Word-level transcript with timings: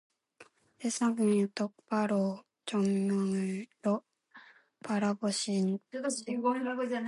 세상을 0.79 1.47
똑바로 1.53 2.43
정면으로 2.65 4.01
바라보십시오. 4.83 5.69